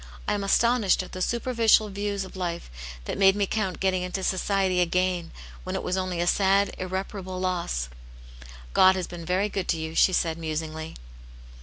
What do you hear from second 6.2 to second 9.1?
sad, irreparable loss." '*God has